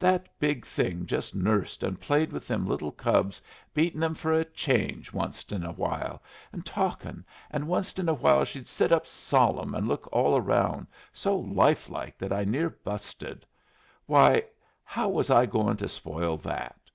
[0.00, 3.40] That big thing just nursed and played with them little cubs,
[3.72, 6.20] beatin' em for a change onced in a while,
[6.52, 10.88] and talkin', and onced in a while she'd sit up solemn and look all around
[11.12, 13.46] so life like that I near busted.
[14.06, 14.42] Why,
[14.82, 16.90] how was I goin' to spoil that?